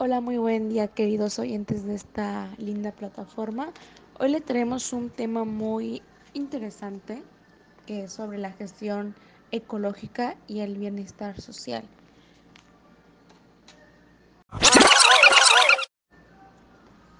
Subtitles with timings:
[0.00, 3.72] Hola, muy buen día queridos oyentes de esta linda plataforma.
[4.20, 6.02] Hoy le traemos un tema muy
[6.34, 7.20] interesante
[7.84, 9.16] que es sobre la gestión
[9.50, 11.82] ecológica y el bienestar social.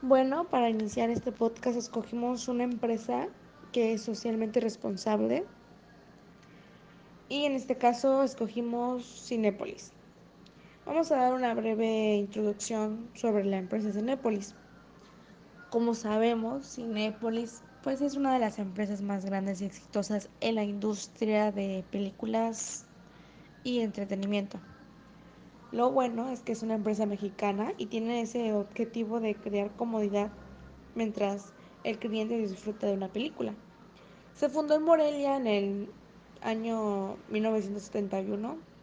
[0.01, 3.27] Bueno, para iniciar este podcast escogimos una empresa
[3.73, 5.45] que es socialmente responsable
[7.29, 9.98] y en este caso escogimos Cinépolis.
[10.89, 14.55] Vamos a dar una breve introducción sobre la empresa Cinépolis.
[15.69, 20.65] Como sabemos, Cinépolis pues es una de las empresas más grandes y exitosas en la
[20.65, 22.87] industria de películas
[23.65, 24.61] y entretenimiento.
[25.73, 30.31] Lo bueno es que es una empresa mexicana y tiene ese objetivo de crear comodidad
[30.95, 31.53] mientras
[31.85, 33.53] el cliente disfruta de una película.
[34.35, 35.91] Se fundó en Morelia en el
[36.41, 38.78] año 1971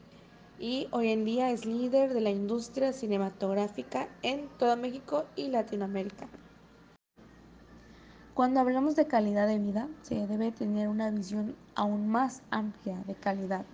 [0.59, 6.27] y hoy en día es líder de la industria cinematográfica en todo México y Latinoamérica.
[8.33, 13.15] Cuando hablamos de calidad de vida, se debe tener una visión aún más amplia de
[13.15, 13.65] calidad.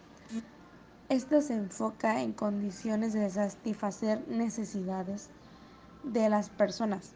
[1.10, 5.30] Esta se enfoca en condiciones de satisfacer necesidades
[6.04, 7.14] de las personas,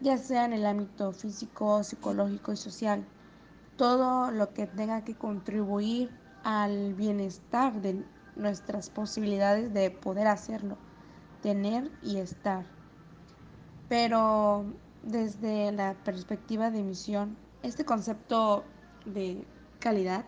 [0.00, 3.04] ya sea en el ámbito físico, psicológico y social.
[3.76, 6.10] Todo lo que tenga que contribuir
[6.42, 8.04] al bienestar de
[8.36, 10.76] nuestras posibilidades de poder hacerlo,
[11.42, 12.64] tener y estar.
[13.88, 14.64] Pero
[15.02, 18.64] desde la perspectiva de misión, este concepto
[19.04, 19.44] de
[19.78, 20.24] calidad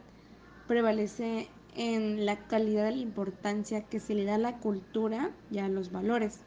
[0.66, 5.58] prevalece en la calidad de la importancia que se le da a la cultura y
[5.58, 6.40] a los valores.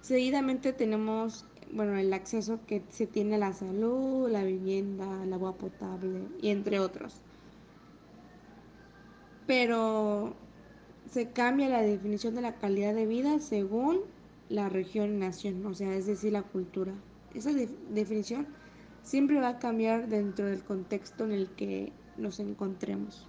[0.00, 5.56] Seguidamente tenemos bueno, el acceso que se tiene a la salud, la vivienda, el agua
[5.56, 7.20] potable y entre otros.
[9.46, 10.34] Pero
[11.10, 14.00] se cambia la definición de la calidad de vida según
[14.48, 16.92] la región y nación, o sea, es decir, la cultura.
[17.34, 18.46] Esa de definición
[19.02, 23.26] siempre va a cambiar dentro del contexto en el que nos encontremos.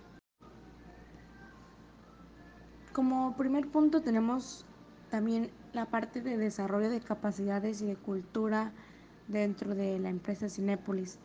[2.94, 4.66] Como primer punto tenemos
[5.10, 8.72] también la parte de desarrollo de capacidades y de cultura
[9.28, 11.20] dentro de la empresa Cinépolis.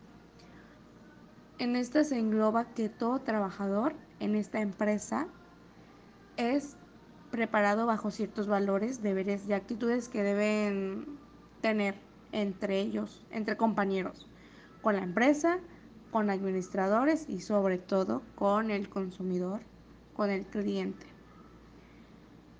[1.58, 5.28] En esta se engloba que todo trabajador en esta empresa
[6.36, 6.76] es
[7.30, 11.18] preparado bajo ciertos valores, deberes y actitudes que deben
[11.60, 11.96] tener
[12.32, 14.28] entre ellos, entre compañeros,
[14.82, 15.58] con la empresa,
[16.10, 19.60] con administradores y sobre todo con el consumidor,
[20.14, 21.06] con el cliente.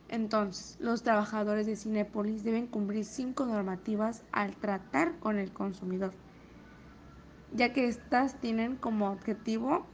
[0.08, 6.12] Entonces, los trabajadores de Cinepolis deben cumplir cinco normativas al tratar con el consumidor,
[7.52, 9.86] ya que estas tienen como objetivo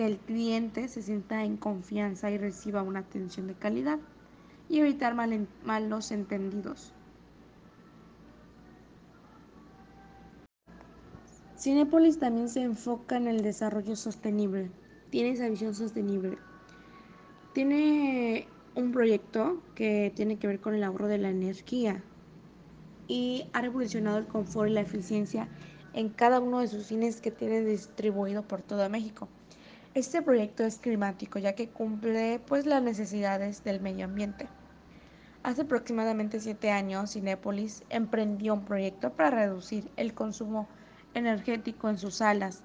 [0.00, 3.98] que el cliente se sienta en confianza y reciba una atención de calidad
[4.66, 6.94] y evitar mal, malos entendidos.
[11.58, 14.70] Cinepolis también se enfoca en el desarrollo sostenible,
[15.10, 16.38] tiene esa visión sostenible.
[17.52, 22.02] Tiene un proyecto que tiene que ver con el ahorro de la energía
[23.06, 25.46] y ha revolucionado el confort y la eficiencia
[25.92, 29.28] en cada uno de sus cines que tiene distribuido por todo México.
[29.92, 34.46] Este proyecto es climático ya que cumple pues las necesidades del medio ambiente.
[35.42, 40.68] Hace aproximadamente siete años, Cinépolis emprendió un proyecto para reducir el consumo
[41.14, 42.62] energético en sus salas,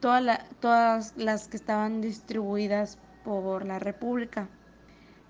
[0.00, 4.50] todas, la, todas las que estaban distribuidas por la República.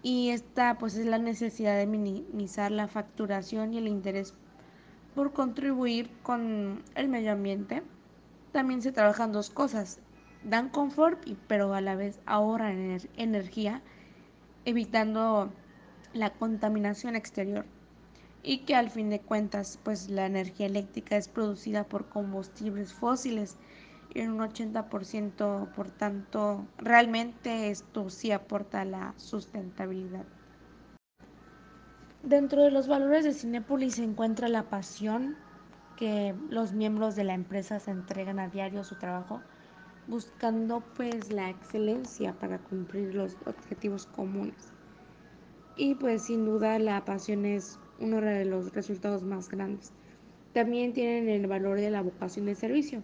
[0.03, 4.35] Y esta pues es la necesidad de minimizar la facturación y el interés
[5.15, 7.85] por contribuir con el medio ambiente.
[8.51, 10.01] También se trabajan dos cosas,
[10.45, 13.83] dan confort pero a la vez ahorran ener energía,
[14.65, 15.53] evitando
[16.15, 17.65] la contaminación exterior.
[18.43, 23.57] Y que al fin de cuentas pues la energía eléctrica es producida por combustibles fósiles.
[24.15, 30.25] En un 80%, por tanto realmente esto sí aporta la sustentabilidad.
[32.23, 35.37] Dentro de los valores de Cinepolis se encuentra la pasión
[35.97, 39.41] que los miembros de la empresa se entregan a diario a su trabajo
[40.07, 44.73] buscando pues la excelencia para cumplir los objetivos comunes.
[45.77, 49.93] Y pues sin duda la pasión es uno de los resultados más grandes.
[50.53, 53.03] También tienen el valor de la vocación de servicio,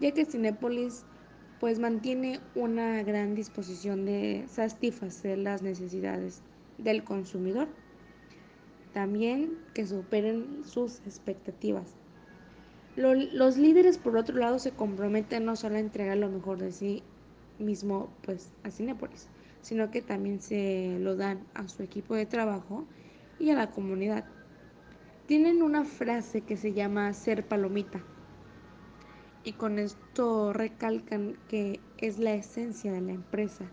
[0.00, 1.04] ya que Cinepolis
[1.58, 6.42] pues mantiene una gran disposición de satisfacer las necesidades
[6.78, 7.68] del consumidor.
[8.92, 12.03] También que superen sus expectativas.
[12.96, 17.02] Los líderes, por otro lado, se comprometen no solo a entregar lo mejor de sí
[17.58, 19.28] mismo pues, a Cinepolis,
[19.62, 22.86] sino que también se lo dan a su equipo de trabajo
[23.38, 24.24] y a la comunidad.
[25.26, 28.00] Tienen una frase que se llama ser palomita
[29.42, 33.64] y con esto recalcan que es la esencia de la empresa.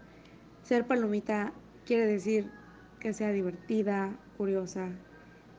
[0.64, 1.54] Ser palomita
[1.86, 2.50] quiere decir
[3.00, 4.90] que sea divertida, curiosa,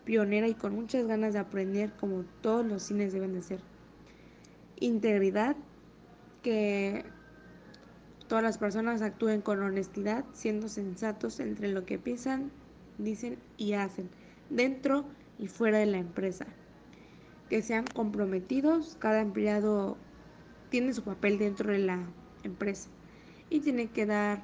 [0.05, 3.61] pionera y con muchas ganas de aprender como todos los cines deben de ser.
[4.81, 5.57] Integridad,
[6.43, 7.05] que
[8.29, 12.51] todas las personas actúen con honestidad, siendo sensatos entre lo que piensan,
[12.99, 14.09] dicen y hacen,
[14.51, 15.05] dentro
[15.39, 16.47] y fuera de la empresa.
[17.49, 19.97] Que sean comprometidos, cada empleado
[20.71, 21.99] tiene su papel dentro de la
[22.43, 22.89] empresa
[23.51, 24.43] y tiene que dar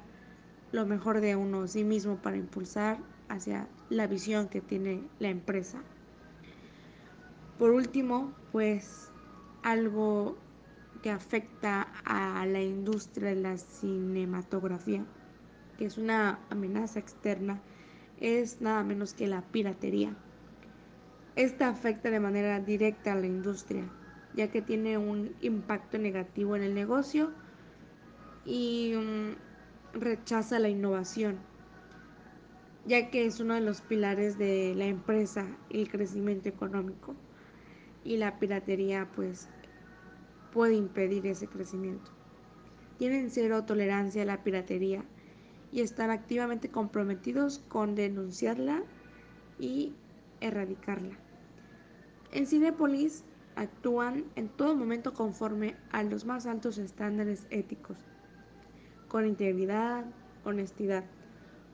[0.71, 5.81] lo mejor de uno sí mismo para impulsar hacia la visión que tiene la empresa.
[7.57, 9.11] Por último, pues
[9.63, 10.37] algo
[11.01, 15.05] que afecta a la industria de la cinematografía,
[15.77, 17.61] que es una amenaza externa,
[18.19, 20.13] es nada menos que la piratería.
[21.35, 23.85] Esta afecta de manera directa a la industria,
[24.35, 27.31] ya que tiene un impacto negativo en el negocio
[28.45, 29.35] y um,
[29.93, 31.37] rechaza la innovación,
[32.85, 37.15] ya que es uno de los pilares de la empresa el crecimiento económico.
[38.03, 39.49] Y la piratería pues
[40.51, 42.11] puede impedir ese crecimiento.
[42.97, 45.03] Tienen cero tolerancia a la piratería
[45.71, 48.83] y están activamente comprometidos con denunciarla
[49.59, 49.93] y
[50.41, 51.17] erradicarla.
[52.31, 53.23] En Cinepolis
[53.55, 57.97] actúan en todo momento conforme a los más altos estándares éticos
[59.09, 60.05] con integridad,
[60.45, 61.03] honestidad,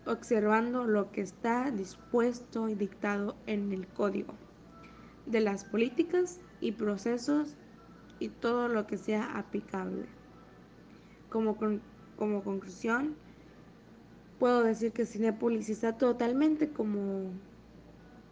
[0.06, 4.34] observando lo que está dispuesto y dictado en el código
[5.26, 7.56] de las políticas y procesos
[8.20, 10.06] y todo lo que sea aplicable.
[11.30, 11.82] Como, con,
[12.18, 13.16] como conclusión,
[14.40, 17.32] puedo decir que Cinepolis está totalmente como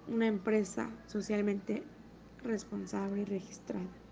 [0.08, 1.84] una empresa socialmente
[2.44, 4.03] responsable y registrada.